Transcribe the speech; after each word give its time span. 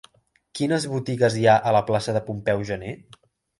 Quines 0.59 0.87
botigues 0.93 1.37
hi 1.41 1.45
ha 1.51 1.59
a 1.59 1.75
la 1.77 1.83
plaça 1.91 2.17
de 2.19 2.25
Pompeu 2.33 2.67
Gener? 2.73 2.99